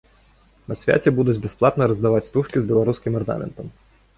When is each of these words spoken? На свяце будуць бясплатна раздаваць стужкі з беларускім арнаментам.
На 0.69 0.77
свяце 0.83 1.13
будуць 1.19 1.35
бясплатна 1.43 1.83
раздаваць 1.91 2.25
стужкі 2.29 2.57
з 2.65 2.67
беларускім 2.73 3.21
арнаментам. 3.21 3.65